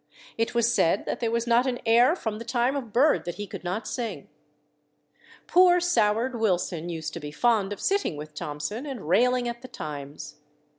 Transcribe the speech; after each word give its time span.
It 0.35 0.55
was 0.55 0.73
said 0.73 1.05
that 1.05 1.19
there 1.19 1.29
was 1.29 1.45
not 1.45 1.67
an 1.67 1.77
air 1.85 2.15
from 2.15 2.39
the 2.39 2.43
time 2.43 2.75
of 2.75 2.91
Bird 2.91 3.23
that 3.25 3.35
he 3.35 3.45
could 3.45 3.63
not 3.63 3.87
sing. 3.87 4.29
Poor 5.45 5.79
soured 5.79 6.39
Wilson 6.39 6.89
used 6.89 7.13
to 7.13 7.19
be 7.19 7.29
fond 7.31 7.71
of 7.71 7.79
sitting 7.79 8.17
with 8.17 8.33
Thomson 8.33 8.87
and 8.87 9.07
railing 9.07 9.47
at 9.47 9.61
the 9.61 9.67
times. 9.67 10.37